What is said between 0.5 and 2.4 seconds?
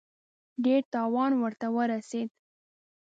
ډېر تاوان ورته ورسېد.